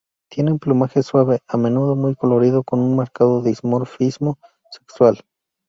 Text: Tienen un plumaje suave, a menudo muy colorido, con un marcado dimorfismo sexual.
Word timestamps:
Tienen 0.31 0.53
un 0.53 0.57
plumaje 0.57 1.03
suave, 1.03 1.41
a 1.47 1.57
menudo 1.57 1.95
muy 1.95 2.15
colorido, 2.15 2.63
con 2.63 2.79
un 2.79 2.95
marcado 2.95 3.43
dimorfismo 3.43 4.39
sexual. 4.71 5.21